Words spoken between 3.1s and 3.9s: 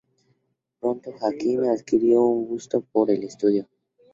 el estudio.